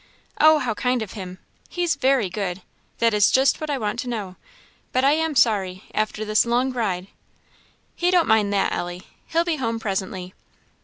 "Oh, 0.39 0.57
how 0.57 0.73
kind 0.73 1.03
of 1.03 1.11
him! 1.11 1.37
he's 1.69 1.93
very 1.95 2.27
good; 2.27 2.63
that 2.97 3.13
is 3.13 3.29
just 3.29 3.61
what 3.61 3.69
I 3.69 3.77
want 3.77 3.99
to 3.99 4.09
know; 4.09 4.35
but 4.91 5.03
I 5.03 5.11
am 5.11 5.35
sorry, 5.35 5.83
after 5.93 6.25
this 6.25 6.43
long 6.43 6.71
ride" 6.73 7.05
"He 8.01 8.09
don't 8.09 8.27
mind 8.27 8.51
that, 8.51 8.73
Ellie. 8.73 9.03
He'll 9.27 9.43
be 9.45 9.57
home 9.57 9.79
presently." 9.79 10.33